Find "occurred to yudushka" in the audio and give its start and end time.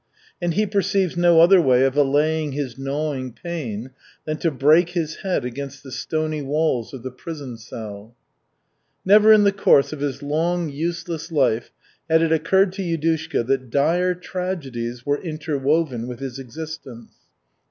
12.31-13.45